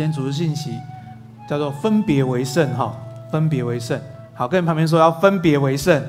[0.00, 0.78] 好，今天主日信息
[1.46, 2.96] 叫做分别为圣哈，
[3.30, 4.00] 分别为圣。
[4.34, 6.02] 好，跟你旁边说要分别为圣。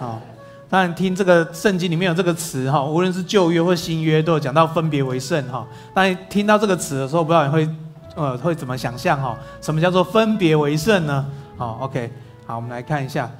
[0.00, 0.20] 好，
[0.68, 5.64] 当然听这个圣经里面有这个词哈，无论是旧约或新约都有讲到分别为圣哈。
[5.94, 7.68] 当你听到这个词的时候，不知道你会
[8.16, 9.36] 呃会怎么想象哈？
[9.60, 11.24] 什么叫做分别为圣呢？
[11.56, 12.10] 好，OK，
[12.46, 13.30] 好，我们来看一下。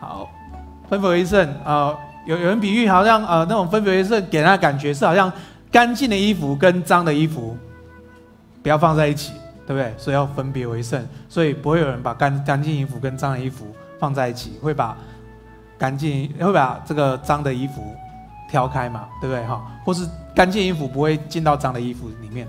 [0.00, 0.28] 好，
[0.88, 1.86] 分别为圣啊。
[1.86, 5.32] 呃有有人比喻，好像呃那种分别为圣，给人的感觉是好像
[5.72, 7.56] 干净的衣服跟脏的衣服
[8.62, 9.32] 不要放在一起，
[9.66, 9.94] 对不对？
[9.96, 13.66] 所以要分别为圣，所以不会有人把干干净衣服跟脏的衣服
[13.98, 14.96] 放在一起，会把
[15.78, 17.94] 干净会把这个脏的衣服
[18.50, 19.44] 挑开嘛，对不对？
[19.46, 22.46] 哈，或是干净衣服不会进到脏的衣服里面。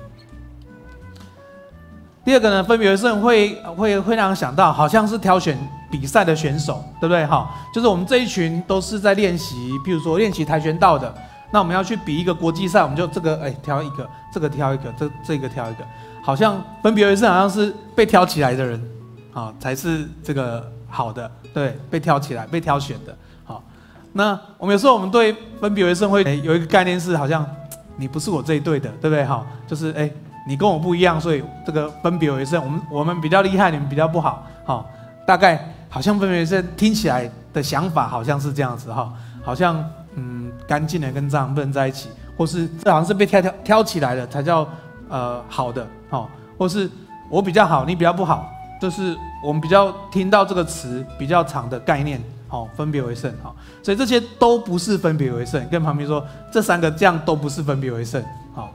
[2.25, 5.57] 第二个呢，分别为圣会会会让人想到，好像是挑选。
[5.91, 7.25] 比赛的选手，对不对？
[7.25, 11.11] 哈，就是我们这一群都是在练习，譬如说练习跆拳道的，
[11.51, 15.83] 那我们要去比一个国际赛，我们就这个哎挑一个，这个挑一个，这这个挑一个，
[16.21, 18.81] 好像分别为胜，好像是被挑起来的人，
[19.33, 23.63] 啊，才是这个好的，对，被挑起来、被挑选的，好。
[24.13, 27.45] 那我们有时候我们对分别为胜会有一个概念是，好像
[27.97, 29.25] 你不是我这一队的，对不对？
[29.25, 30.09] 哈，就是哎，
[30.47, 34.85] 你跟我不一样，所以这个分别为胜，我们我们比较厉害，你们比较不好，好，
[35.25, 35.73] 大概。
[35.91, 39.11] 好像分别为圣听起来的想法好像是这样子哈，
[39.43, 39.83] 好像
[40.15, 44.67] 嗯干净的跟脏不能在一起，或是这好像是被挑挑挑起来的才叫
[45.09, 46.89] 呃好的哦，或是
[47.29, 48.49] 我比较好你比较不好，
[48.81, 58.23] 就是我们比较听到这个词比较长的概念，好，分别为圣哈，所以这些都不是分别为圣，跟旁边说这三个这样都不是分别为圣，
[58.53, 58.71] 好。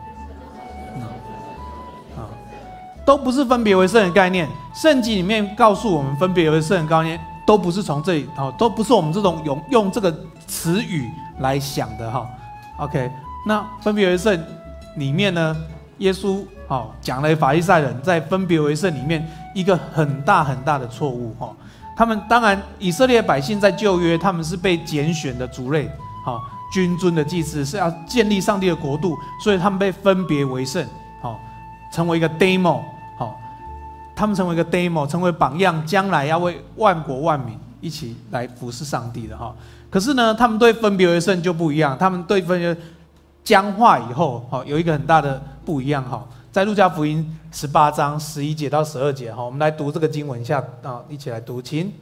[3.07, 10.11] 都不是分别为圣的概念，圣经里面告诉我们分别为圣的概念，都不是从这里哦，都不是我们这种用用这个
[10.47, 11.07] 词语
[11.39, 12.28] 来想的哈。
[12.78, 13.11] OK，
[13.46, 14.39] 那分别为圣
[14.96, 15.56] 里面呢，
[15.98, 21.55] 耶稣哦讲了法利赛人在分别为圣里面一个很大很大的错误哈。
[21.96, 25.89] 他们当然以色列百姓在旧约他们是被拣选的族类，
[26.24, 30.84] 好君尊的祭司是要建立上帝的国度，所以他们被分别为圣，
[31.20, 31.39] 好
[31.92, 32.80] 成为一个 demo。
[34.16, 39.52] 他们成为一个 demo，成为榜样，将来要为万国万民一起来服侍上帝的哈。
[39.95, 42.77] 可是呢，他们对分别为圣就不一样，他们对分别
[43.45, 46.27] 僵化以后，好，有一个很大的不一样哈。
[46.51, 51.93] 在路加福音十八章十一节到十二节哈，我们来读这个经文一下啊，一起来读，请。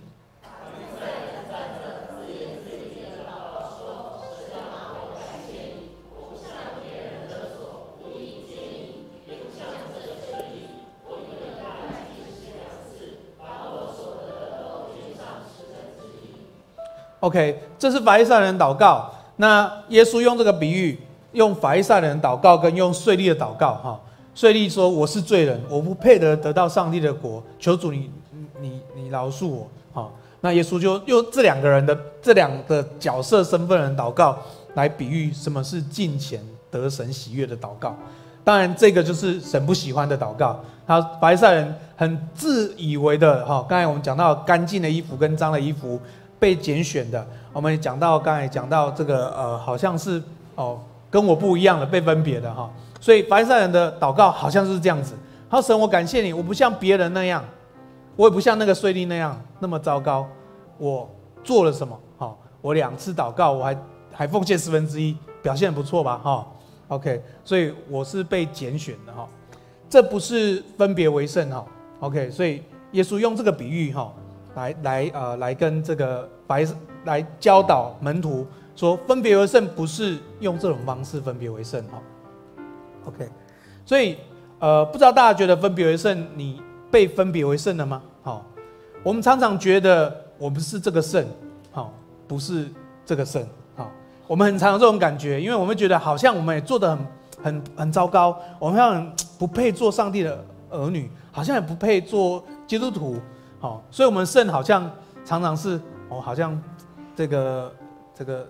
[17.22, 19.08] OK，这是法利赛人祷告。
[19.36, 20.98] 那耶稣用这个比喻，
[21.30, 24.00] 用法利赛人祷告跟用税吏的祷告，哈，
[24.34, 28.10] 税吏说：“我是罪人，我不配得得到上帝的国，求主你
[28.60, 34.36] 你你饶恕我。”哈，那耶稣就用这两个人的这两个角色身份人祷告，
[34.74, 37.96] 来比喻什么是敬虔得神喜悦的祷告。
[38.42, 40.58] 当然，这个就是神不喜欢的祷告。
[40.84, 46.00] 他法利赛人很自以为的，哈，刚才我们讲到干净的衣服跟脏的衣服。
[46.42, 50.20] 被拣选的，我们讲到刚才讲到这个呃，好像是
[50.56, 52.68] 哦，跟我不一样的，被分别的哈。
[53.00, 55.14] 所以法利赛人的祷告好像是这样子。
[55.48, 57.44] 好，神，我感谢你，我不像别人那样，
[58.16, 60.26] 我也不像那个税吏那样那么糟糕。
[60.78, 61.08] 我
[61.44, 61.96] 做了什么？
[62.18, 63.78] 好，我两次祷告，我还
[64.12, 66.18] 还奉献十分之一，表现不错吧？
[66.24, 66.44] 哈
[66.88, 69.28] ，OK，所以我是被拣选的哈。
[69.88, 71.64] 这不是分别为圣哈。
[72.00, 72.60] OK，所以
[72.90, 74.12] 耶稣用这个比喻哈。
[74.54, 76.66] 来来呃，来跟这个白
[77.04, 78.46] 来教导门徒
[78.76, 82.00] 说，分别为圣不是用这种方式分别为圣哈。
[83.06, 83.28] OK，
[83.84, 84.16] 所以
[84.58, 88.02] 呃，不知道大家觉得分别为圣，你被分别为圣了吗？
[88.22, 88.44] 好，
[89.02, 91.26] 我们常常觉得我们是这个圣，
[91.70, 91.92] 好，
[92.28, 92.68] 不是
[93.04, 93.44] 这个圣，
[93.74, 93.90] 好，
[94.26, 97.06] 我们很常有这种感觉，因为我们觉得好像我们也做的很
[97.42, 103.16] 很很糟糕，我们好像不配做上帝的儿女，好像也不配做基督徒。
[103.62, 104.90] 好，所以，我们圣好像
[105.24, 106.60] 常常是哦，好像
[107.14, 107.72] 这个
[108.12, 108.44] 这个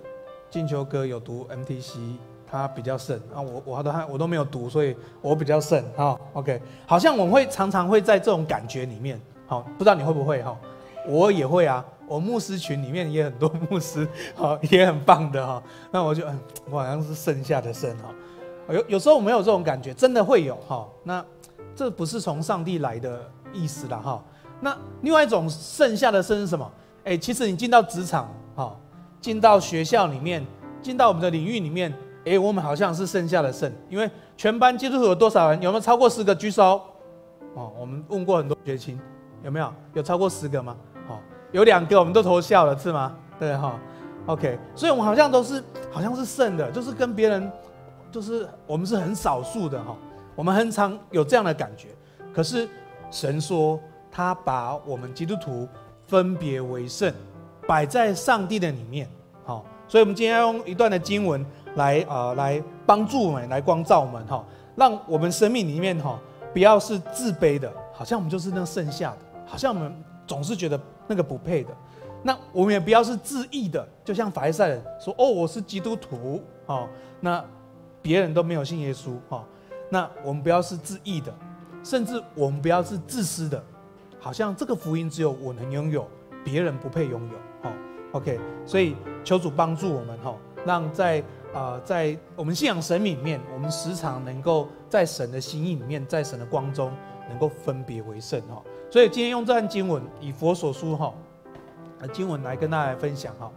[0.48, 2.16] 进球哥有读 MTC，
[2.50, 6.16] 他比较圣啊，我我都还我都没有读，所以我比较圣啊。
[6.32, 10.56] OK，好像我们会常常会在这种感觉里面，好，不知道你会不会哈？
[11.06, 15.62] 我也会啊，我牧师群里面也很多牧师， 好，也很棒的哈。
[15.90, 18.04] 那我就嗯，我好像是剩下的圣哈。
[18.70, 20.88] 有有时候我没有这种感觉，真的会有哈。
[21.04, 21.22] 那
[21.76, 24.24] 这不是从上帝来的意思了哈。
[24.64, 26.70] 那另外一种剩下的剩是什么？
[27.02, 28.76] 哎，其实你进到职场，哈，
[29.20, 30.46] 进到学校里面，
[30.80, 31.92] 进到我们的领域里面，
[32.24, 35.60] 诶，我们好像是剩下的剩，因为全班基督徒有多少人？
[35.60, 36.32] 有没有超过十个？
[36.32, 36.80] 举手。
[37.54, 38.98] 哦，我们问过很多学亲，
[39.42, 39.74] 有没有？
[39.94, 40.76] 有超过十个吗？
[41.08, 41.18] 哦，
[41.50, 43.16] 有两个我们都投笑了，是吗？
[43.40, 43.78] 对哈。
[44.26, 45.60] OK，所以我们好像都是
[45.90, 47.50] 好像是剩的，就是跟别人，
[48.12, 49.96] 就是我们是很少数的哈。
[50.36, 51.88] 我们很常有这样的感觉。
[52.32, 52.68] 可是
[53.10, 53.80] 神说，
[54.12, 55.66] 他把我们基督徒
[56.06, 57.12] 分别为圣，
[57.66, 59.08] 摆在上帝的里面。
[59.44, 61.44] 好，所以我们今天要用一段的经文
[61.76, 64.44] 来啊、呃，来帮助我们，来光照我们哈，
[64.76, 66.20] 让我们生命里面哈，
[66.52, 69.92] 不要是自卑的，好像我们就是那剩下的，好像我们
[70.26, 71.70] 总是觉得那个不配的。
[72.22, 76.88] 那我们也不要是自义的，就像法利赛人说：“哦，我是基督徒。”哦，
[77.18, 77.44] 那
[78.00, 79.16] 别人都没有信耶稣。
[79.28, 79.42] 哦，
[79.90, 81.34] 那我们不要是自义的，
[81.82, 83.60] 甚至我们不要是自私的，
[84.22, 86.08] 好像这个福音只有我能拥有，
[86.44, 87.68] 别人不配拥有。
[87.68, 87.76] 哈
[88.12, 90.32] ，OK，所以求主帮助我们哈，
[90.64, 91.18] 让在
[91.52, 96.92] 啊、呃、在我们信仰神里面，我们时常能够在神的心意里面，在神的光中，
[97.28, 98.40] 能够分别为圣。
[98.42, 101.12] 哈，所以今天用这段经文以佛所书哈。
[102.12, 103.48] 经文来跟大家来分享哈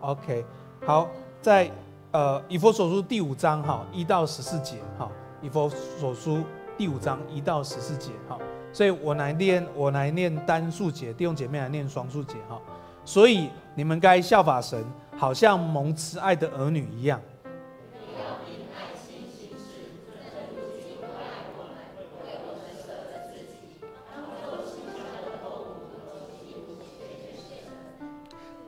[0.00, 0.44] ，OK，
[0.84, 1.08] 好，
[1.40, 1.70] 在
[2.10, 5.08] 呃以佛所书第五章哈一到十四节哈，
[5.40, 6.42] 以佛所书
[6.76, 8.36] 第五章一到十四节哈，
[8.72, 12.60] 所以我来念我来念单数节，弟兄姐妹来念双数节哈，
[13.04, 14.82] 所以你们该效法神，
[15.16, 17.20] 好像蒙慈爱的儿女一样。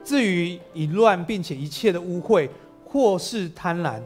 [0.04, 2.48] 至于淫乱，并且一切的污秽，
[2.84, 4.02] 或是贪婪，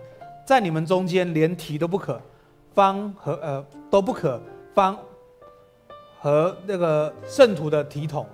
[0.47, 2.21] 在你们中间连提都不可，
[2.73, 4.41] 方和呃都不可，
[4.73, 4.97] 方
[6.21, 8.27] 和那个圣徒的体统。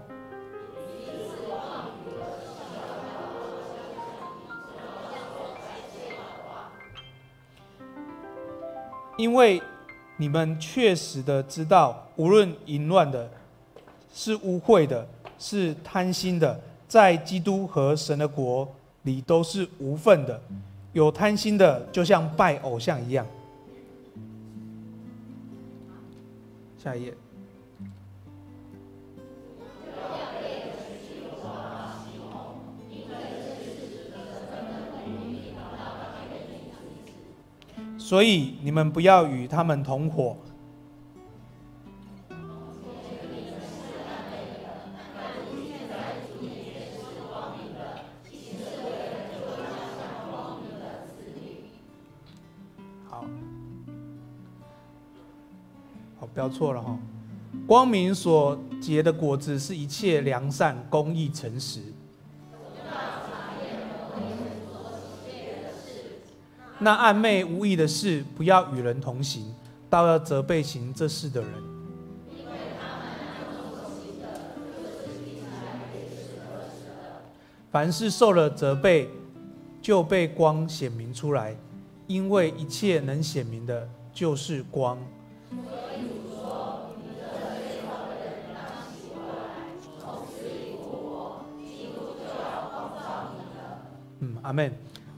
[9.17, 9.63] 因为
[10.17, 13.31] 你们确实的知道，无论淫乱的，
[14.13, 15.07] 是污秽的，
[15.39, 16.61] 是贪心的。
[16.89, 18.69] 在基督和神的国
[19.03, 20.41] 里都是无份的，
[20.93, 23.25] 有贪心的，就像拜偶像一样。
[26.77, 27.15] 下一页。
[38.05, 40.37] 所以你们不要与他们同伙。
[56.35, 56.99] 不要错了哈！
[57.65, 61.81] 光明所结的果子是一切良善、公义、诚实。
[66.85, 69.55] 那暧昧无意的事，不要与人同行，
[69.89, 71.51] 倒要责备行这事的人。
[77.73, 79.09] 凡是受了责备，
[79.81, 81.57] 就被光显明出来，
[82.07, 84.99] 因为一切能显明的，就是光。
[94.21, 94.71] 嗯阿门，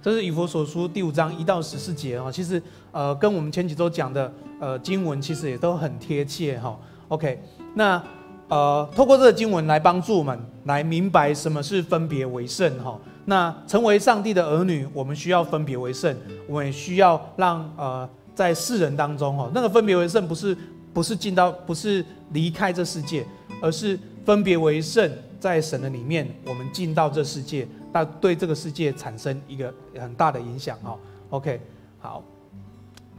[0.07, 6.79] 这是以佛所书第五章一到十四节哈，其实呃跟我们前几周讲的呃经文其实也都很贴切哈。
[7.09, 7.43] OK，
[7.75, 8.01] 那
[8.47, 12.97] 呃透过这个经文来帮助我们来明白什么是分别为圣哈。
[13.25, 20.57] 那成为上帝的儿女，我们需要分别为圣，我们也需要让呃在世人当中哈，那个分别为圣不是
[20.95, 23.27] 不是进到不是离开这世界，
[23.61, 27.66] 而是分别为圣，在神的里面，我们进到这世界。
[27.93, 30.99] 那对这个世界产生一个很大的影响哈。
[31.31, 31.61] OK，
[31.99, 32.23] 好，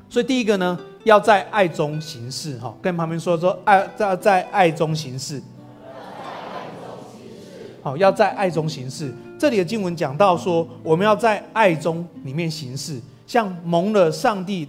[0.09, 2.75] 所以第一个呢，要在爱中行事哈。
[2.81, 5.41] 跟旁边说说爱在在爱中行事。
[7.81, 9.13] 好，要在爱中行事。
[9.39, 14.67] 这里的经文讲到说，我们要在爱中里面行事，像蒙了上帝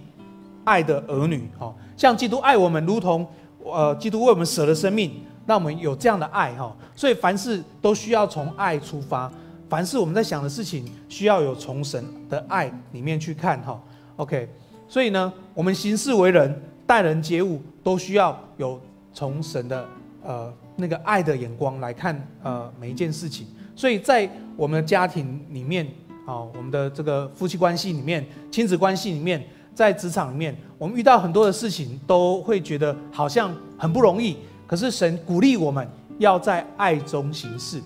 [0.63, 3.27] 爱的儿女哈，像基督爱我们，如同
[3.63, 5.11] 呃基督为我们舍了生命，
[5.49, 6.73] 让我们有这样的爱哈。
[6.95, 9.29] 所以凡事都需要从爱出发。
[9.67, 13.79] 凡是我们在想的事情，需要有从神的爱里面去看哈
[14.15, 14.49] ，OK，
[14.87, 18.79] 所以呢，我们行事为人、待人接物，都需要有
[19.13, 19.85] 从神的
[20.23, 23.45] 呃那个爱的眼光来看呃每一件事情。
[23.75, 24.27] 所以在
[24.57, 25.85] 我们的家庭里面
[26.25, 29.43] 啊，我们的这个夫妻关系里面、亲子关系里面，
[29.75, 34.35] 在职场里面，我们遇到很多的事情，都会觉得好像很不容易。
[34.69, 35.87] 可是神鼓励我们
[36.19, 37.81] 要在爱中行事。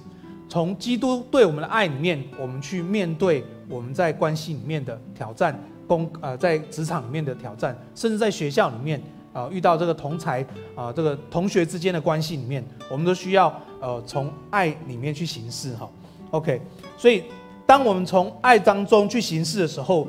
[0.50, 13.48] 从基督对我们的爱里面，我们去面对我们在关系里面的挑战、工呃在职场里面的挑战，甚至在学校里面啊、遇到这个同才啊、这个同学之间的关系里面，我们都需要
[13.80, 15.90] 呃从爱里面去行事哈。
[16.32, 16.62] OK，
[16.98, 17.24] 所以
[17.66, 20.08] 当我们从爱当中去行事的时候，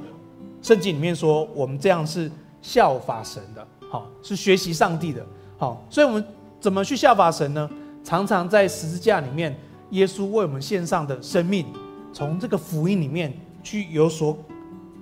[0.61, 5.25] 圣经里面说我们这样是效法神的，好是学习上帝的，
[5.57, 6.23] 好，所以我们
[6.65, 7.69] 怎么去效法神呢？
[8.03, 9.55] 常常在十字架里面，
[9.91, 11.67] 耶稣为我们献上的生命，
[12.11, 13.31] 从这个福音里面
[13.63, 14.35] 去有所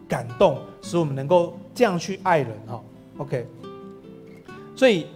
[0.08, 2.82] 感动，使我们能够这样去爱人哈。
[3.18, 3.46] OK，
[4.74, 5.06] 所以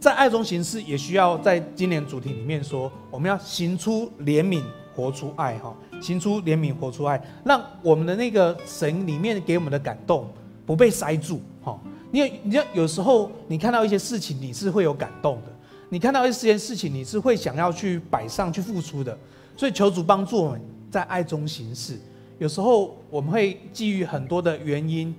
[0.00, 4.64] 在爱中行事，也需要在今年主题里面说，我们要行出怜悯，
[4.96, 10.28] 活出爱哈，行出怜悯，活出爱，让我们的那个神里面给我们的感动
[10.66, 11.78] 不被塞住哈。
[12.10, 15.52] 因为你要，有时候你看到一些事情，你是会有感动的。
[15.90, 19.16] 你看到一件事情，你是会想要去摆上去付出的，
[19.56, 21.98] 所以求主帮助我们在爱中行事。
[22.38, 25.14] 有时候我们会基于很多的原因，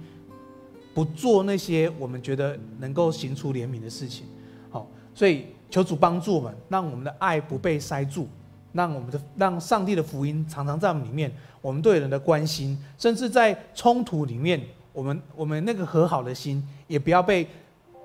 [0.93, 4.25] 不做那些我们觉得能够行出怜悯的事情。
[4.69, 8.27] 好，所以求主帮助我们，让我们的爱不被塞住，
[8.71, 11.31] 让我们的让上帝的福音常常在我们里面。
[11.61, 14.61] 我们对人的关心，甚至在冲突里面，
[14.93, 17.45] 我们我们那个和好的心，也不要被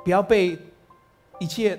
[0.02, 0.58] 不要被
[1.38, 1.78] 一切。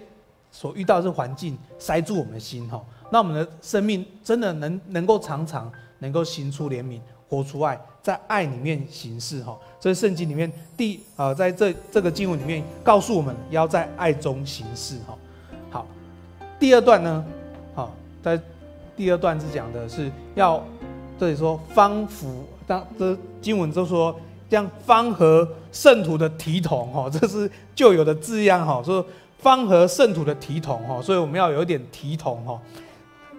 [0.55, 2.81] 所遇到的环境塞住我们的心哈，
[3.12, 5.69] 那我们的生命真的能能够常常
[6.00, 9.57] 能够行出怜悯，活出爱，在爱里面行事哈。
[9.81, 15.17] 所以圣经里面第啊，在这这个经文里面告诉我们要在爱中行事哈。
[15.69, 15.88] 好，
[16.57, 17.25] 第二段呢，
[17.74, 17.91] 好，
[18.24, 18.39] 在
[18.95, 20.63] 第二段是讲的是要
[21.19, 24.17] 这里说方服，当这经文就说
[24.50, 29.05] 这样方和圣徒的体统哈，这是旧有的字样哈，说。
[29.38, 32.60] 方合圣土的体统哈，所以我们要有一点体统哈。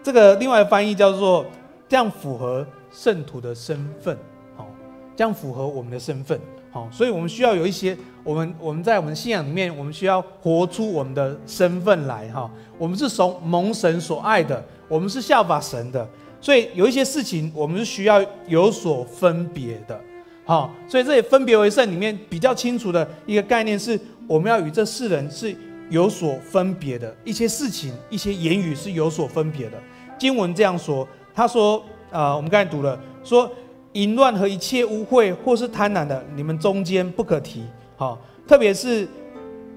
[0.03, 1.45] 这个另外翻译叫做
[1.89, 4.17] 这样符合圣徒的身份，
[4.57, 4.69] 好，
[5.17, 6.39] 这样符合我们的身份，
[6.71, 12.49] 好，所以我们需要有一些我们我们在我们信仰里面，我们需要活出我们的身份来哈。
[12.79, 16.09] 我们是从蒙神所爱的，我们是效法神的，
[16.41, 20.01] 所以有一些事情我们是需要有所分别的，
[20.45, 23.99] 好，所以这里分别为圣里面比较清楚的一个概念是，
[24.29, 25.57] 我们要与这世人是。
[25.89, 29.81] 有所分别的一些事情，一些言语是有所分别的。
[30.19, 33.51] 经文这样说，他说：“啊、我们刚才读了，说
[33.93, 37.65] 淫乱和一切污秽或是贪婪的，你们中间不可提。
[37.97, 39.07] 好，特别是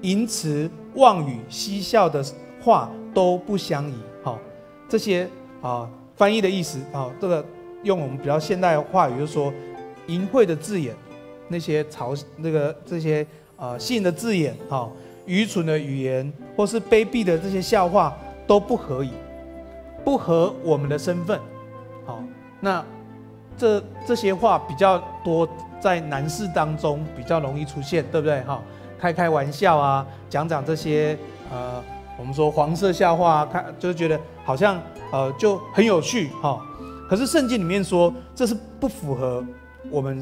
[0.00, 2.24] 淫词妄语、嬉笑的
[2.60, 3.94] 话都不相宜。
[4.22, 4.38] 好，
[4.88, 5.28] 这些
[5.62, 7.44] 啊翻译的意思啊，这个
[7.82, 9.52] 用我们比较现代的话语，就是说
[10.06, 10.96] 淫秽的字眼，
[11.48, 13.24] 那些嘲那个这些
[13.56, 14.90] 啊性的字眼，好。”
[15.30, 18.18] 愚蠢的语言，或是卑鄙的这些笑话
[18.48, 19.12] 都不可以，
[20.04, 21.38] 不合我们的身份。
[22.04, 22.20] 好，
[22.58, 22.84] 那
[23.56, 28.40] 这这些话比较多在男士当中比较容易出现，对不对？
[28.40, 28.60] 哈，
[28.98, 31.16] 开开玩笑啊，讲讲这些
[31.48, 31.80] 呃，
[32.18, 34.82] 我们说黄色笑话，看就觉得好像
[35.12, 36.60] 呃就很有趣哈。
[37.08, 39.44] 可是圣经里面说，这是不符合
[39.92, 40.20] 我们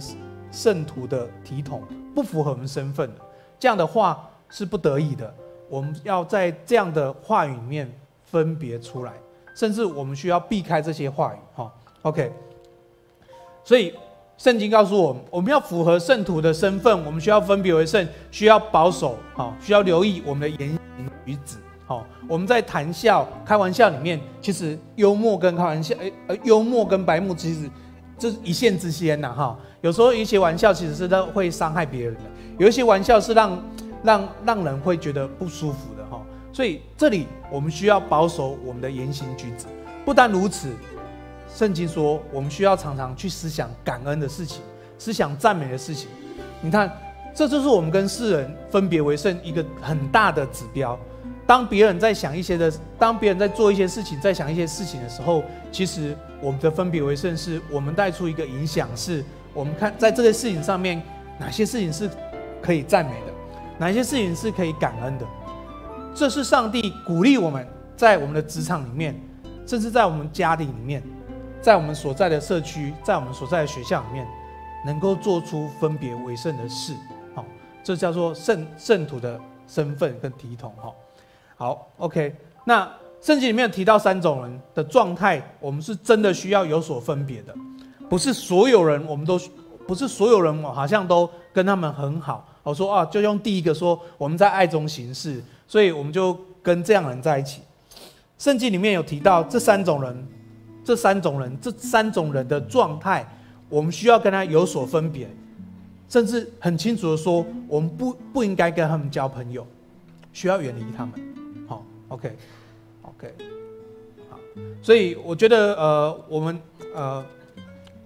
[0.52, 1.82] 圣徒的体统，
[2.14, 3.20] 不符合我们身份的
[3.58, 4.27] 这样的话。
[4.50, 5.33] 是不得已的，
[5.69, 7.90] 我们要在这样的话语里面
[8.25, 9.12] 分别出来，
[9.55, 11.38] 甚至我们需要避开这些话语。
[11.55, 12.33] 哈，OK。
[13.62, 13.93] 所以
[14.38, 21.59] 圣经告诉我们，我们要符合圣徒的身份，我们需要分别为圣，需要保守，哈，需要留意我们的言行举止。
[21.87, 25.95] 好，我们在谈笑、开玩笑里面，其实幽默跟开玩笑，
[26.26, 27.69] 呃，幽默跟白目其实
[28.19, 29.59] 这是一线之间呐，哈。
[29.83, 32.21] 有时候一些玩笑其实是都会伤害别人的，
[32.59, 33.62] 有一些玩笑是让。
[34.02, 39.67] 让让人会觉得不舒服的哈，所以这里我们需要保守我们的言行举止。
[40.05, 40.71] 不但如此，
[41.55, 44.62] 圣经说我们需要常常去思想感恩的事情，
[44.99, 46.09] 思想赞美的事情。
[46.61, 46.90] 你看，
[47.35, 50.99] 这就是我们跟世人分别为圣一个很大的指标。
[51.47, 59.25] 当别人在想一些的，当别人在做一些事情，在想一些事情的时候，其实我们的分别为圣是我们带出一个影响，是
[59.55, 61.02] 我们看在这个事情上面
[61.38, 62.09] 哪些事情是
[62.61, 63.33] 可以赞美的。
[63.78, 65.26] 哪些事情是可以感恩的？
[66.14, 67.64] 这是上帝鼓励我们
[67.97, 69.14] 在我们的职场里面，
[69.64, 71.00] 甚至在我们家庭里面，
[71.62, 74.26] 在我们所在的社区，在我们所在的学校里面，
[74.85, 76.92] 能够做出分别为圣的事。
[77.37, 77.44] 好，
[77.85, 80.75] 这叫做圣圣徒的身份跟体统。
[80.76, 80.92] 哈，
[81.56, 82.35] 好，OK。
[82.64, 87.54] 那圣经里面提到三种人的状态，我们是真的需要有所分别的，
[88.08, 89.38] 不是所有人，我们都
[89.87, 92.48] 不是所有人，好像都跟他们很好。
[92.68, 97.62] 我说啊，就用第一个说，我们在爱中行事，所以我们就跟这样人在一起。
[98.37, 100.28] 圣经里面有提到这三种人，
[100.84, 103.26] 这三种人，这三种人的状态，
[103.70, 105.28] 我们需要跟他有所分别。
[106.10, 109.66] 甚至很清楚的说，我们不不应该跟他们交朋友，
[110.32, 111.14] 需要远离他们。
[111.66, 113.34] 好，OK，OK，
[114.30, 114.38] 好，
[114.82, 116.60] 所以我觉得呃，我们
[116.94, 117.25] 呃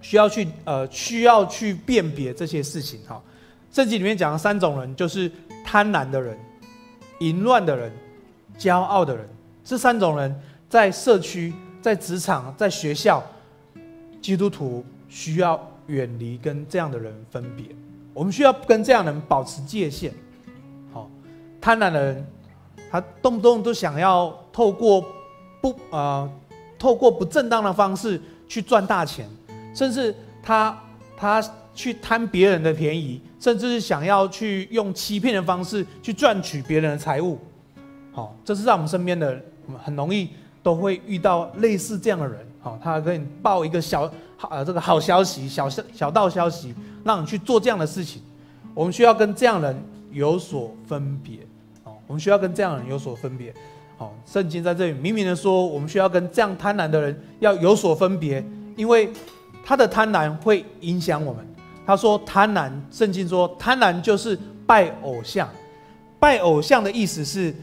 [0.01, 3.21] 需要去呃需要去辨别这些事情哈。
[3.73, 5.29] 圣经里面讲的三种人，就是
[5.65, 6.37] 贪婪的人、
[7.21, 7.91] 淫乱的人、
[8.55, 9.27] 骄傲的人。
[9.63, 10.39] 这三种人
[10.69, 11.51] 在社区、
[11.81, 13.23] 在职场、在学校，
[14.21, 17.65] 基督徒需要远离跟这样的人分别。
[18.13, 20.13] 我们需要跟这样人保持界限。
[20.91, 21.09] 好，
[21.59, 22.27] 贪婪的人，
[22.91, 25.03] 他动不动都想要透过
[25.59, 26.31] 不呃
[26.77, 29.27] 透过不正当的方式去赚大钱，
[29.73, 30.79] 甚至他
[31.17, 37.37] 他去贪别人的便宜，甚至是想要去用欺骗的方式去赚取别人的财物。
[38.13, 39.37] 好，这是在我们身边的。
[39.65, 40.29] 我们很容易
[40.61, 48.21] 都会遇到类似这样的人，好，他给你报一个小好呃这个好消息，小小小道消息，让你去做这样的事情。
[48.73, 51.39] 我们需要跟这样的人有所分别，
[51.85, 53.53] 哦，我们需要跟这样的人有所分别。
[53.97, 58.45] 好，圣经在这里明明的说，我们需要跟这样贪婪的人要有所分别，
[58.75, 59.09] 因为
[59.65, 61.52] 他的贪婪会影响我们。
[61.85, 65.49] 他说贪婪，圣经说贪婪就是拜偶像，
[66.19, 67.53] 拜偶像的意思是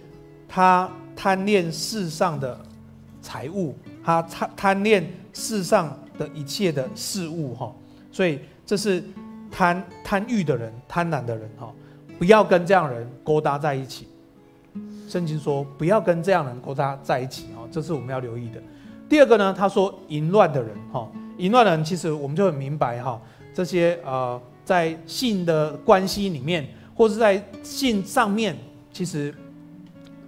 [0.49, 0.91] 他。
[1.17, 2.59] 贪恋世上的
[3.21, 7.71] 财物，他贪贪恋世上的一切的事物，哈，
[8.11, 9.05] 所以这是
[9.51, 11.71] 贪贪欲的人，贪婪的人，哈，
[12.19, 14.09] 不要跟这样人勾搭在一起。
[15.07, 18.63] 圣经说不要跟这样人勾搭在一起，哈，这是我们要留意的。
[19.07, 23.21] 第二个呢，他说淫乱的人，哈，淫乱的人其实我们就很明白，哈，
[23.55, 28.57] 这些呃，在性的关系里面，或是在性上面，
[28.93, 29.35] 其实。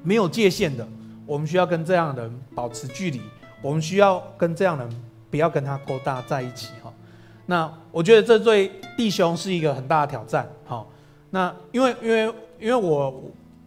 [0.04, 0.84] 没有界限的，
[1.24, 3.20] 我们需要跟这样的人保持距离。
[3.60, 6.92] 我们需要跟这样的人不要跟他勾搭在一起哈。
[7.46, 10.50] 那我觉得这对弟兄是一个很大的挑战。
[10.66, 10.84] 哈，
[11.30, 13.22] 那因为因为因为我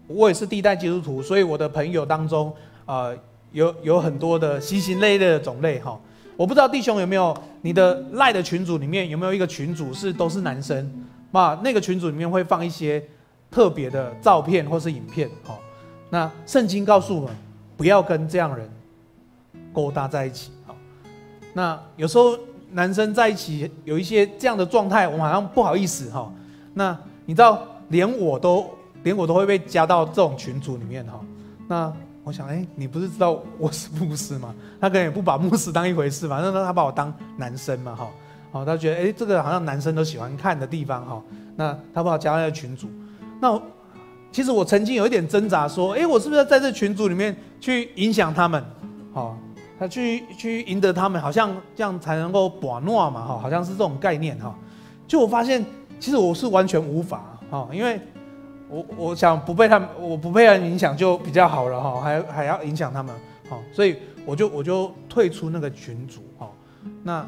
[0.08, 2.54] 我也是第一代基督徒，所以我的朋友当中
[2.86, 3.18] 呃
[3.54, 5.98] 有有很多的形形类类的种类哈。
[6.38, 10.92] 我不知道弟兄有没有你的赖的群组里面有没有一个群组是都是男生？
[11.32, 13.04] 那那个群组里面会放一些
[13.52, 15.58] 特别的照片或是影片哈。
[16.10, 17.36] 那圣经告诉我们，
[17.76, 18.70] 不要跟这样人
[19.74, 20.52] 勾搭在一起。
[20.66, 20.76] 好，
[21.54, 22.38] 那有时候
[22.72, 26.32] 男生在一起有一些这样的状态，我们好像不好意思哈。
[26.74, 28.70] 那你知道，连我都
[29.04, 31.20] 连我都会被加到这种群组里面哈。
[31.68, 31.94] 那
[32.26, 34.54] 我想，哎，你不是知道我是牧师吗？
[34.82, 38.08] 他可能也不把牧师当一回事，反正他把我当男生嘛哈。
[38.52, 41.24] 好，他觉得哎，这个好像男生都喜欢看的地方哈。
[41.56, 42.90] 那他把我加到那个群组，
[43.40, 43.62] 那。
[44.32, 48.62] 其实我曾经有一点挣扎，说：“诶，我是不是要在这群组里面去影响他们？
[49.14, 49.38] 好，
[49.80, 53.26] 他去去赢得他们，好像这样才能够把诺嘛？
[53.26, 54.54] 哈，好像是这种概念哈。
[55.08, 55.66] 就我发现，
[56.02, 57.98] 其实我是完全无法哈，因为
[58.70, 63.14] 我我想不被他们，我不被人影响就比较好了哈，还还要影响他们，
[63.50, 66.50] 好，所以我就我就退出那个群组哈。
[67.04, 67.26] 那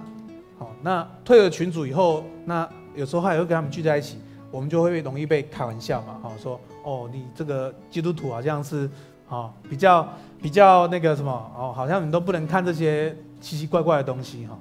[0.57, 4.17] 好，那退了群组以后，那有时候还会跟他们聚在一起，
[4.51, 6.59] 我们就会容易被开玩笑嘛，哈，说。
[6.83, 8.85] 哦，你这个基督徒好像是
[9.27, 10.07] 啊、哦，比较
[10.41, 14.57] 比较那个什么哦，好像你都不能看这些奇奇怪怪的东西哈、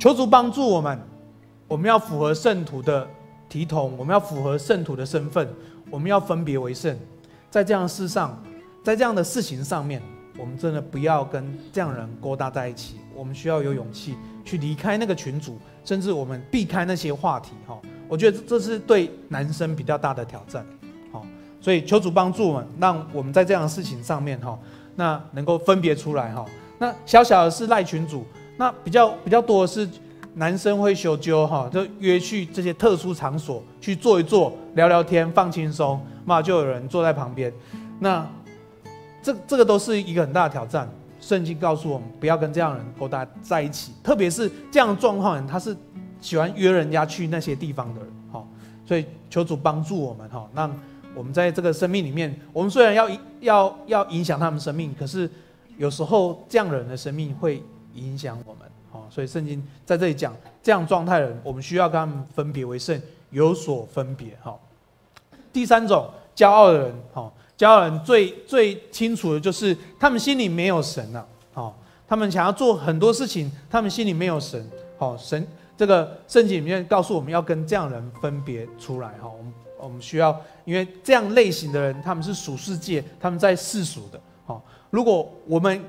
[0.00, 0.98] 求主帮助我们，
[1.68, 3.06] 我们要符合圣徒的
[3.48, 5.48] 体统，我们要符合圣徒的身份，
[5.90, 6.96] 我们要分别为圣。
[7.50, 8.42] 在这样的事上，
[8.82, 10.02] 在这样的事情上面，
[10.38, 12.96] 我们真的不要跟这样人勾搭在一起。
[13.14, 20.66] 我们需要有勇气去离开那个群组，甚至我们避开那些话题哈、我觉得这是对男生比较大的挑战。
[21.10, 21.24] 好
[21.58, 24.58] 所以求主帮助我们，让我们在这样的事情上面哈，
[24.96, 26.44] 那能够分别出来哈。
[26.78, 28.26] 那小小的是赖群主，
[28.58, 29.88] 那比较比较多的是
[30.36, 37.52] 男生会修揪哈，就约去这些特殊场所去坐一坐，聊聊天，放轻松，嘛就有人坐在旁边。
[37.98, 38.26] 那
[39.22, 40.88] 这这个都是一个很大的挑战。
[41.20, 45.76] 圣经告诉我们，不要跟这样的人勾搭在一起，特别是这样的状况人，他是
[46.20, 48.46] 喜欢约人家去那些地方的人哈。
[48.86, 50.70] 所以求主帮助我们哈，让。
[51.14, 53.08] 我们在这个生命里面，我们虽然要
[53.40, 55.26] 要要影响他们生命，可是
[55.78, 57.62] 有时候这样的人的生命会
[57.94, 58.70] 影响我们。
[59.10, 64.36] 所以圣经在这里讲，这样状态的人，我们需要跟他们分别为圣，有所分别。
[64.42, 64.58] 哈，
[65.52, 71.26] 第三种骄傲的人，哈，骄傲人最最清楚的就是他们心里没有神了。
[71.52, 74.68] 好，他们想要做很多事情，他们心里没有神。
[74.98, 79.08] 好，神这个圣经里面告诉我们要跟这样人分别出来。
[79.20, 79.52] 哈，我们。
[79.78, 84.18] 我们需要，因为这样类型的人，他们是属世界，他们在世俗的。
[84.46, 85.84] 好，如果我们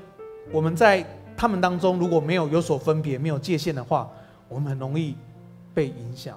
[0.52, 1.04] 我们在
[1.38, 4.10] 他们当中如果没有有所分别、没有界限的话，
[4.48, 5.14] 我们很容易
[5.72, 6.36] 被影响。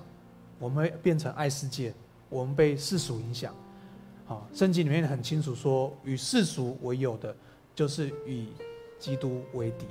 [0.60, 1.92] 我们会变成爱世界，
[2.30, 3.52] 我们被世俗影响。
[4.28, 7.36] 好，圣经里面很清楚说，与世俗为友的，
[7.74, 8.46] 就是与
[9.00, 9.88] 基督为敌。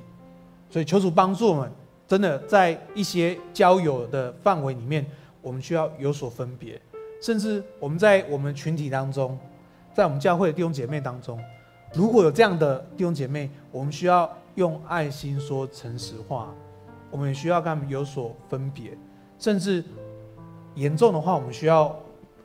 [0.71, 1.73] 所以求主帮助我们，
[2.07, 5.05] 真的在一些交友的范围里面，
[5.43, 6.81] 我们需要有所分别。
[7.21, 9.37] 甚至我们在我们群体当中，
[9.93, 11.37] 在我们教会的弟兄姐妹当中，
[11.93, 16.55] 如果有这样的弟兄姐妹，我们需要用爱心说诚实话，
[17.11, 18.97] 我们需要跟他们有所分别。
[19.39, 19.83] 甚至
[20.75, 21.95] 严重的话，我们需要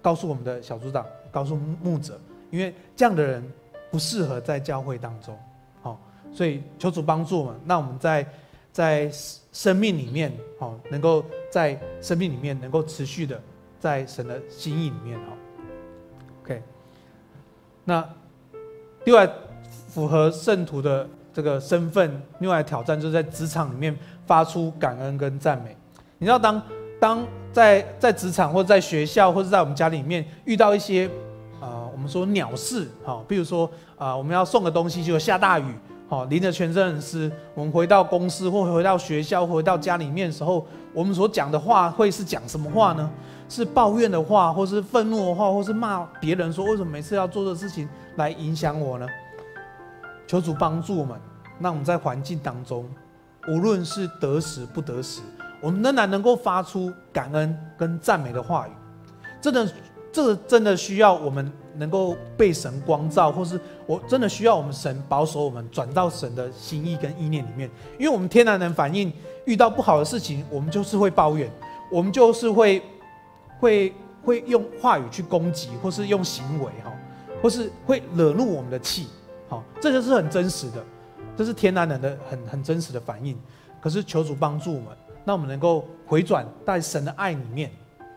[0.02, 2.20] 告诉我们的小组长，告诉牧者，
[2.52, 3.44] 因为这样的人
[3.92, 5.38] 不适合在教会当中。
[5.82, 6.00] 好，
[6.32, 8.28] 所以求主帮助我们，那我们在
[8.72, 9.10] 在
[9.52, 13.42] 生命里面，好，能够在生命里面能够持续的。
[13.78, 15.26] 在神的心意里面哈
[16.42, 16.64] ，OK，
[17.84, 18.10] 那
[19.04, 19.32] 另外
[19.90, 23.94] 符合圣徒的这个身份，另外挑战就是在职场里面
[24.26, 25.76] 发出感恩跟赞美。
[26.18, 26.62] 你知道当，
[26.98, 31.10] 当在在职场或者在学校或者在我们家里面遇到一些
[31.60, 35.66] 呃我们说鸟事哈，比如说啊、我们要送个东西，就下大雨，
[36.08, 37.30] 好淋得全身很湿。
[37.54, 43.12] 我们回到公司或回到学校，回到家里面的时候，我们所讲的话会是讲什么话呢？
[43.50, 49.06] 是抱怨的话，或是愤怒的话，或是骂别人说，为什么每次要做这事情来影响我呢？
[50.28, 51.20] 求主帮助我们，
[51.60, 52.88] 让我们在环境当中，
[53.48, 55.22] 无论是得时不得时，
[55.62, 58.72] 我们仍然能够发出感恩跟赞美的话语。
[59.42, 59.68] 真的，
[60.12, 67.70] 这个真的需要我们能够被神光照，或是我真的需要我们神保守我们转到神的心意跟意念里面。
[68.00, 69.12] 因为我们天然人反应，
[69.46, 71.50] 遇到不好的事情，我们就是会抱怨，
[71.92, 72.82] 我们就是会。
[73.58, 76.92] 会会用话语去攻击，或是用行为哈，
[77.42, 79.08] 或是会惹怒我们的气，
[79.82, 80.84] 这就是很真实的，
[81.38, 83.38] 这是天然人的很很真实的反应。
[83.80, 84.88] 可是求主帮助我们，
[85.26, 87.70] 让我们能够回转在神的爱里面，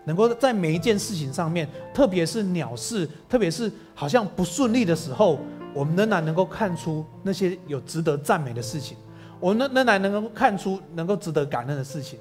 [0.04, 5.38] 能够在每一件事情上面，特别是鸟事，特别是好像不顺利的时候，
[5.74, 8.96] 我们仍然能够看出那些有值得赞美的事情，
[9.38, 12.18] 我们仍然能够看出能够值得感恩的事情。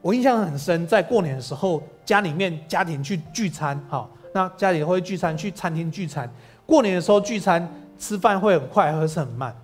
[0.00, 6.32] 我印象很深，在过年的时候，家里面家庭去聚餐，哈，那家里会聚餐，去餐厅聚餐。
[6.64, 7.68] 过年的时候聚餐，
[7.98, 9.54] 吃饭会很快还是很慢？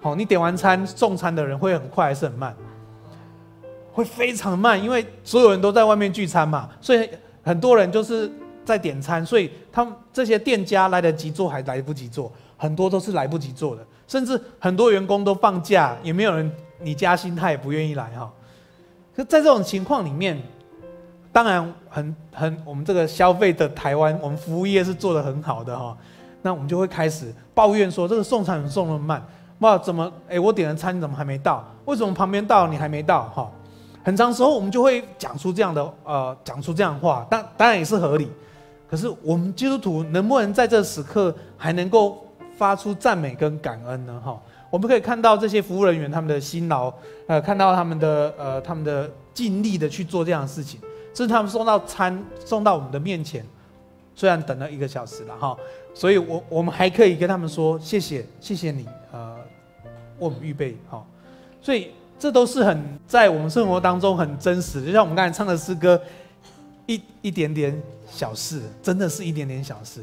[0.00, 2.54] 好，你点完餐送餐的人会很快还是很慢？
[3.92, 7.08] 会非常慢，因为所有人都在外面聚餐嘛，所以
[7.42, 8.30] 很多人就是
[8.64, 18.30] 在点餐，所以他们这些店家来得及做还来不及做，很多都是来不及做的，甚至很多员工都放假，也没有人你加薪他也不愿意来哈。
[19.16, 20.38] 就在这种情况里面，
[21.32, 25.96] 当然很很，我们这个消费的台湾，我们服务业是做得很好的哈。
[26.46, 29.20] 那我们就会开始抱怨说，这个送餐送那么慢，
[29.58, 31.64] 哇，怎么哎，我点的餐怎么还没到？
[31.86, 33.24] 为什么旁边到你还没到？
[33.34, 33.50] 哈，
[34.04, 38.30] 很长时候我们就会讲出这样的呃，讲出这样的话，当当然也是合理。
[38.88, 42.24] 可是我们基督徒能不能在这时刻还能够
[42.56, 44.22] 发出赞美跟感恩呢？
[44.24, 44.40] 哈？
[44.70, 46.92] 我们可以看到这些服务人员他们的辛劳，
[47.26, 50.78] 呃，看到他们的呃他们的尽力的去做这样的事情，
[51.12, 53.44] 甚至他们送到餐送到我们的面前，
[54.14, 55.56] 虽然等了一个小时了哈，
[55.96, 59.34] 所以我我们还可以跟他们说谢谢谢谢你呃
[60.18, 61.02] 我们预备哈，
[61.62, 65.98] 所以这都是很在我们生活当中很真实的，就像我们刚才唱的诗歌，
[66.84, 70.00] 一一点点小事，真的是一点点小事，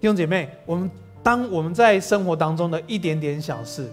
[0.00, 0.90] 弟兄姐妹，我们。
[1.24, 3.90] 当我们在生活当中的一点点小事，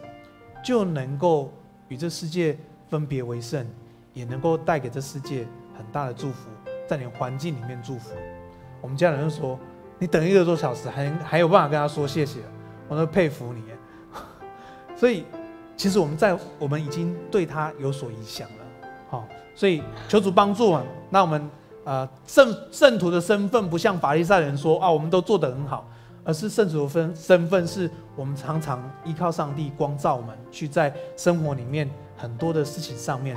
[0.62, 1.49] 就能够
[1.88, 2.57] 与这世界
[2.89, 3.65] 分别为圣，
[4.13, 6.49] 也能够带给这世界很大的祝福，
[6.89, 8.10] 在你环境里面祝福。
[8.81, 9.57] 我们家人就说
[10.01, 12.39] ：“你等一个多小时还，还有办法跟他说谢谢，
[12.87, 13.61] 我都佩服你。
[14.97, 15.23] ”所以，
[15.77, 18.89] 其实我们在我们已经对他有所影响了。
[19.11, 21.47] 好，所以求主帮助啊，那我们
[21.83, 25.87] 呃圣圣徒的身份不像法利赛人说啊，我们都做得很好。
[26.23, 33.35] 而是圣徒的分身份，是我们常常依靠上帝光照我们，去在生活里面很多的事情上面，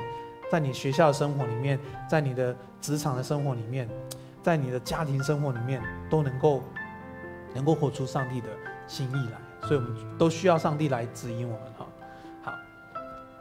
[0.51, 3.89] 在你学校的生活里面，在你的职场的生活里面，
[4.45, 6.63] 在你的家庭生活里面，都能够
[7.55, 8.49] 能够活出上帝的
[8.87, 9.67] 心意来。
[9.67, 11.61] 所以，我们都需要上帝来指引我们。
[11.79, 11.87] 哈，
[12.43, 12.53] 好。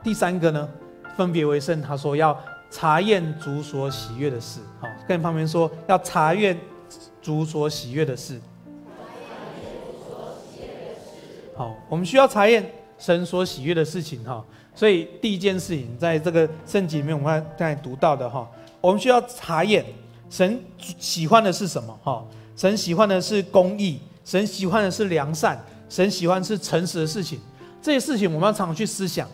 [0.01, 0.69] 第三个呢，
[1.17, 1.81] 分别为圣。
[1.81, 2.39] 他说要
[2.71, 4.61] 查验主所喜悦的事。
[4.79, 6.57] 好，跟旁边说要查验
[7.21, 8.39] 主所喜悦的事。
[11.57, 12.65] 好，我们需要查验
[12.97, 19.85] 神所喜悦的事情哈，所以第一件事情，在这个圣经里面，我们刚才读到的哈，我们需要查验
[20.33, 20.59] 神
[20.97, 22.25] 喜欢的是什么哈？
[22.55, 27.39] 神喜欢的是公义，神喜欢的是良善，神喜欢是诚实的事情。
[27.83, 29.29] 这些事情我们要常常去思想。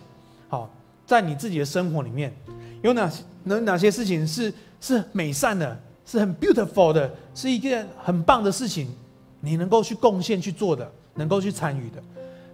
[0.49, 0.69] 好，
[1.05, 2.35] 在你自己的生活里面，
[2.81, 3.09] 有哪
[3.45, 8.93] 哪哪些事情是是美善的，是很 beautiful 的，是一件很棒的事情，
[9.39, 12.03] 你能够去贡献去做的，能够去参与的，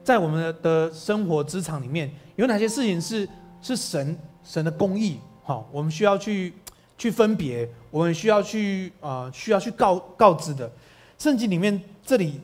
[0.03, 3.27] 在我们的生活职场里面，有哪些事情是
[3.59, 5.17] 是神神的公义？
[5.43, 6.53] 好，我们需要去
[6.97, 10.71] 去分别，我们需要去啊、需要去告告知的。
[11.17, 12.39] 圣经里面这里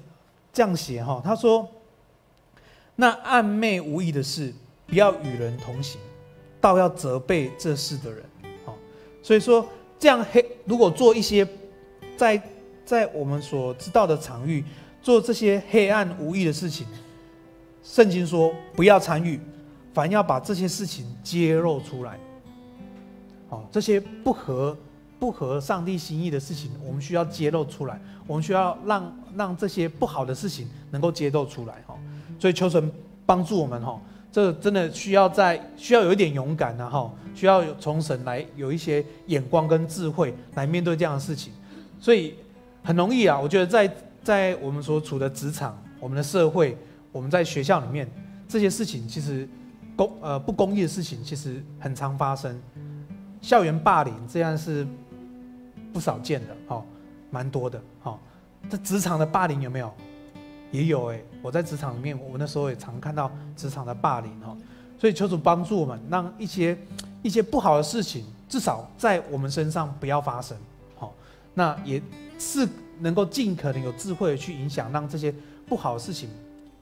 [0.54, 1.68] 这样写哈，他说
[2.96, 4.54] ：“那暗昧无益的事，
[4.88, 6.00] 不要与人同行，
[6.60, 8.24] 倒要责备这事的人。”
[8.66, 8.78] 好，
[9.22, 9.68] 所以说
[10.00, 11.48] 这样黑，如果做一些
[12.18, 12.42] 在
[12.86, 14.64] 在我们所知道的场域
[15.02, 16.86] 做这些黑暗无益的事情，
[17.84, 19.40] 圣经说不要参与，
[19.94, 22.20] 反要把这些事情揭露出来。
[23.52, 24.76] 哦，这些不合。
[25.22, 28.02] 不合上帝心意的事情，我们需要揭露出来。
[28.26, 31.96] 我们需要让让这些不好的事情能够揭露出来，哈。
[32.40, 32.92] 所以求神
[33.24, 34.02] 帮助我们，哈。
[34.32, 41.54] 这真的需要在需要有一点勇敢，然后需要从神来有一些眼光跟智慧来面对这样的事情。
[42.00, 42.34] 所以
[42.84, 46.76] 很容易啊，我觉得在在我们所处的职场、我们的社会、
[47.12, 48.10] 我们在学校里面，
[48.48, 49.48] 这些事情其实
[49.96, 52.60] 公呃不公义的事情其实很常发生。
[53.42, 54.88] 校园霸凌这样是。
[55.94, 56.82] 不少见的，哈，
[57.30, 58.18] 蛮多的，哈。
[58.70, 59.94] 这职场的霸凌有没有？
[60.72, 61.20] 也有哎。
[61.42, 64.56] 我在职场里面，我那时候也常看到职场的霸凌，哈。
[64.98, 66.78] 所以求主帮助我们，让一些
[67.22, 70.56] 一些不好的事情，至少在我们身上不要发生，
[70.96, 71.14] 好。
[71.54, 72.02] 那也
[72.40, 72.66] 是
[73.00, 75.36] 能够尽可能有智慧的去影响，让这些
[75.68, 76.30] 不好的事情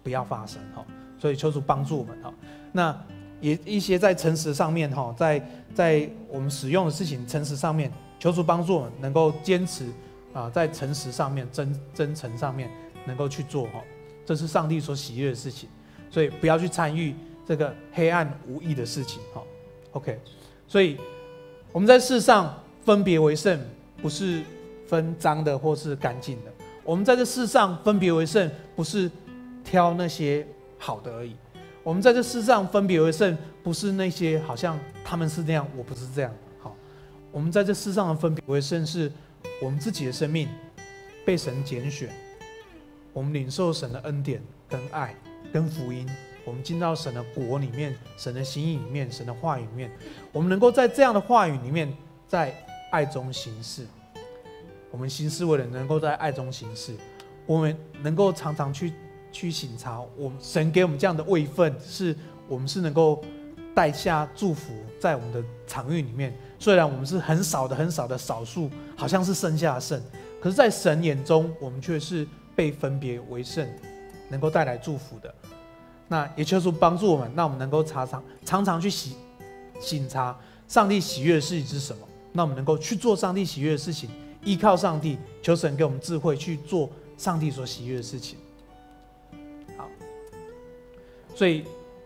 [0.03, 0.85] 不要发生，哈。
[1.17, 2.31] 所以求主帮助我们，哈。
[2.71, 2.95] 那
[3.41, 5.43] 也一些在诚实上面，哈，在
[5.73, 7.91] 在我们使用的事情诚实上面。
[8.21, 9.85] 求主帮助我们能够坚持
[10.33, 12.69] 啊，在诚实上面、真真诚上面
[13.05, 13.81] 能够去做哈，
[14.25, 15.69] 这是上帝所喜悦的事情，
[16.11, 17.15] 所以不要去参与
[17.47, 19.41] 这个黑暗无益的事情哈。
[19.93, 20.19] OK，
[20.67, 20.97] 所以
[21.71, 23.57] 我们在世上分别为圣，
[24.01, 24.43] 不是
[24.85, 26.51] 分脏的或是干净的。
[26.83, 29.09] 我们在这世上分别为圣，不是
[29.63, 30.45] 挑那些
[30.77, 31.37] 好的而已。
[31.89, 36.31] 我们在这世上分别为圣，不是那些好像他们是那样，我不是这样。
[36.59, 36.75] 好
[37.31, 39.11] 我们在这世上的分别为圣，是
[39.59, 40.47] 我们自己的生命
[41.25, 42.07] 被神拣选，
[43.11, 45.15] 我们领受神的恩典跟爱
[45.51, 46.07] 跟福音，
[46.45, 49.89] 我们进到神的国里面，神的心意里面，神的话语里面，
[50.31, 51.91] 我们能够在这样的话语里面，
[52.27, 52.53] 在
[52.91, 53.83] 爱中行事。
[54.91, 56.93] 我们行事为人能够在爱中行事，
[57.47, 58.93] 我们能够常常去
[59.31, 62.15] 去省察，我们神给我们这样的位分，是
[62.47, 63.23] 我们是能够
[63.73, 66.35] 带下祝福在我们的场域里面。
[66.57, 70.01] 虽然我们是很少的、很少的少数，好像是剩下的圣，
[70.41, 73.65] 可是，在神眼中，我们却是被分别为圣，
[74.29, 75.33] 能够带来祝福的。
[76.07, 79.13] 那也就是帮助我们，让我们能够常常、常常去省
[79.79, 80.37] 省察
[80.67, 82.05] 上帝喜悦的事情是什么。
[82.33, 84.09] 那我们能够去做上帝喜悦的事情，
[84.43, 88.37] 依靠上帝，求神给我们智慧去做上帝所喜悦的事情。
[91.39, 91.63] 所以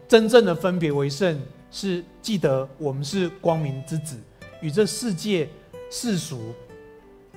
[0.07, 1.41] 真正的分别为圣，
[1.71, 4.15] 是记得我们是光明之子。
[4.61, 5.49] 与这世界
[5.89, 6.53] 世俗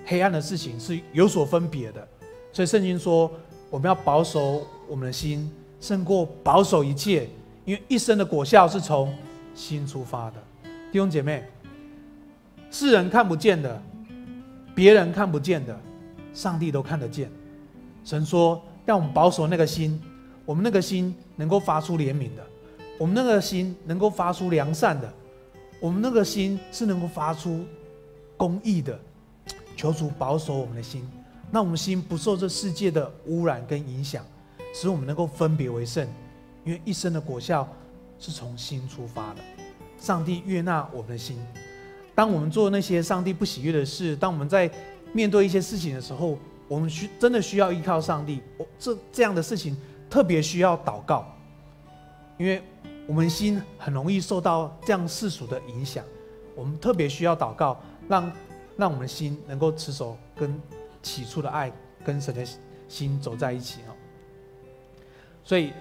[0.04, 2.06] 黑暗的事情是有所分别的，
[2.52, 3.32] 所以圣经说，
[3.70, 7.26] 我们要保守我们的心，胜过保守一切，
[7.64, 9.16] 因为一生的果效是从
[9.54, 10.34] 心出发的。
[10.92, 11.48] 弟兄姐妹，
[12.70, 13.82] 世人看不见的，
[14.74, 15.74] 别人看不见的，
[16.34, 17.30] 上帝都看得见。
[18.04, 19.98] 神说，让我们保守那个心，
[20.44, 22.44] 我们那个心能够发出怜悯的，
[22.98, 25.12] 我们那个心能够发出良善的。
[25.78, 27.64] 我们那个心是能够发出
[28.36, 28.98] 公义的，
[29.76, 31.06] 求主保守我们的心，
[31.52, 34.24] 让我们心不受这世界的污染跟影响，
[34.74, 36.08] 使我们能够分别为圣。
[36.64, 37.68] 因为一生的果效
[38.18, 39.40] 是从心出发的，
[40.00, 41.38] 上帝悦纳我们的心。
[42.14, 44.68] 当我们做那些上帝不喜悦的事，当我们在
[45.12, 48.40] 面对一些事情的时候，我们需真的需要依靠上帝。
[48.56, 49.76] 我这这样的事情
[50.08, 51.26] 特别需要祷告，
[52.38, 52.62] 因为。
[53.08, 56.04] 我们心很容易受到这样世俗的影响，
[56.56, 58.32] 我们特别需要祷告，让
[58.76, 60.60] 让我们的心能够持守跟
[61.04, 61.70] 起初的爱，
[62.04, 62.44] 跟神的
[62.88, 63.94] 心走在一起哦。
[65.44, 65.72] 所以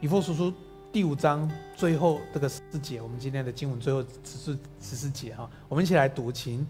[0.00, 0.54] 以弗所书
[0.92, 6.64] 第五章最后这个四节，我们今天的经文最后十四十四节哈，我们一起来读经。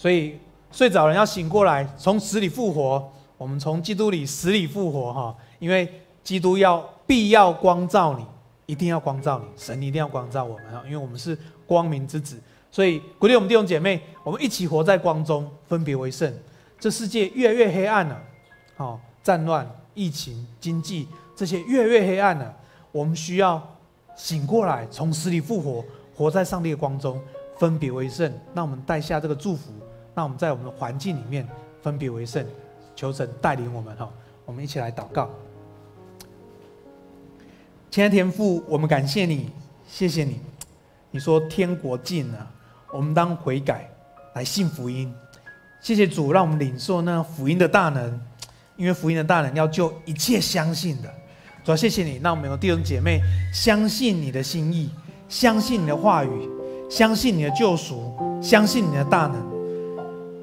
[0.00, 0.38] 所以。
[0.72, 3.12] 睡着人要醒过来，从死里复活。
[3.36, 8.24] 我们从基督里死里复活，哈，因为基督要必要光照你，
[8.66, 11.36] 一定要光照你，神一定要光照我们，哈，因为我们是
[11.66, 12.38] 光明之子。
[12.70, 16.32] 所以鼓励我们弟兄姐妹，我们一起活在光中，分别为圣。
[16.78, 18.16] 这世界越来越黑暗了，
[18.76, 22.54] 好，战乱、疫情、经济这些越来越黑暗了，
[22.92, 23.60] 我们需要
[24.14, 25.84] 醒过来，从死里复活，
[26.14, 27.20] 活在上帝的光中，
[27.58, 28.32] 分别为圣。
[28.54, 29.72] 让我们带下这个祝福，
[30.20, 31.48] 让我们在我们的环境里面
[31.80, 32.44] 分别为圣，
[32.94, 34.06] 求神带领我们哈。
[34.44, 35.30] 我们一起来祷告。
[37.90, 39.48] 亲爱的天父，我们感谢你，
[39.88, 40.38] 谢谢你。
[41.10, 42.50] 你说天国近了，
[42.92, 43.90] 我们当悔改
[44.34, 45.10] 来信福音。
[45.80, 48.20] 谢谢主，让我们领受那福音的大能，
[48.76, 51.08] 因为福音的大能要救一切相信的。
[51.64, 53.22] 主要谢谢你，让我们有弟兄姐妹
[53.54, 54.90] 相信你的心意，
[55.30, 56.50] 相信你的话语，
[56.90, 59.59] 相信你的救赎，相信你的大能。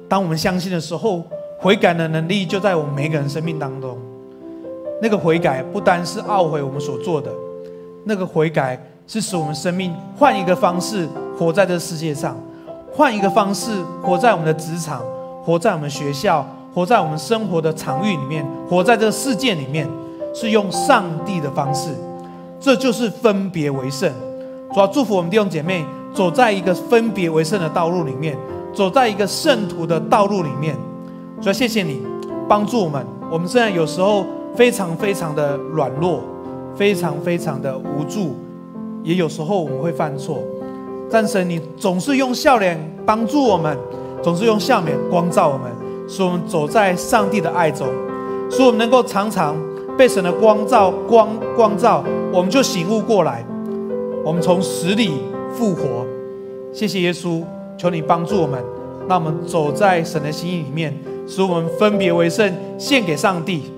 [0.08, 1.22] 当我们相信的时候，
[1.60, 3.98] 悔改的能力就在我们每个人生命当中。
[5.02, 7.30] 那个悔改不单是懊悔我们所做的，
[8.04, 11.06] 那个悔改是使我们生命换一个方式
[11.38, 12.36] 活在这世界上，
[12.90, 13.70] 换一个方式
[14.02, 15.02] 活在我们的职场，
[15.44, 16.44] 活在我们学校，
[16.74, 19.86] 活在我们生活的场域里面，活在这个世界里面，
[20.34, 21.90] 是用上帝的方式，
[22.58, 24.10] 这就是分别为圣。
[24.72, 28.36] 主要祝福我们弟兄姐妹走在一个分别为圣的道路里面，
[28.72, 30.76] 走在一个圣徒的道路里面。
[31.40, 32.02] 主要谢谢你
[32.48, 34.24] 帮助我们，我们虽然有时候。
[34.56, 36.20] 非常非常的软弱，
[36.74, 38.34] 非常非常的无助，
[39.04, 40.40] 也有时候我们会犯错。
[41.08, 42.76] 但神，你总是用笑脸
[43.06, 43.78] 帮助我们，
[44.20, 45.70] 总是用笑脸光照我们，
[46.08, 47.86] 使我们走在上帝的爱中，
[48.50, 49.54] 使我们能够常常
[49.96, 52.02] 被神的光照光光照，
[52.32, 53.46] 我们就醒悟过来，
[54.24, 55.12] 我们从死里
[55.52, 56.04] 复活。
[56.72, 57.44] 谢谢耶稣，
[57.78, 58.62] 求你帮助我们，
[59.08, 60.94] 让我们走在神的心意里面，
[61.26, 63.72] 使我们分别为圣，献给上帝。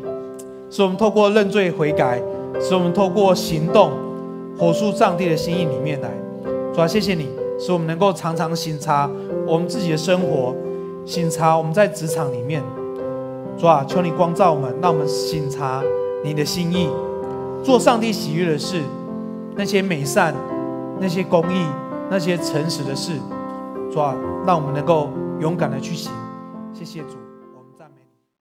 [0.71, 2.23] 使我们透过认罪悔改，
[2.61, 3.91] 使我们透过行动，
[4.57, 6.09] 活出上帝的心意里面来。
[6.73, 9.11] 主啊，谢谢你，使我们能够常常省察
[9.47, 10.55] 我们自己的生活，
[11.05, 12.63] 省察我们在职场里面。
[13.59, 15.83] 主啊，求你光照我们，让我们省察
[16.25, 16.89] 你的心意，
[17.63, 18.81] 做上帝喜悦的事，
[19.57, 20.33] 那些美善、
[21.01, 21.67] 那些公义、
[22.09, 23.13] 那些诚实的事。
[23.91, 24.15] 主啊，
[24.47, 26.13] 让我们能够勇敢的去行。
[26.73, 27.20] 谢谢主。